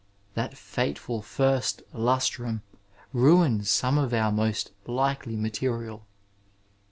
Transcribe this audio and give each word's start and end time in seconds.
That 0.33 0.57
fateful 0.57 1.21
first 1.21 1.83
lustrum 1.93 2.63
ruins 3.13 3.69
some 3.69 4.09
ci 4.09 4.17
our 4.17 4.31
most 4.31 4.71
likely 4.87 5.35
material. 5.35 6.07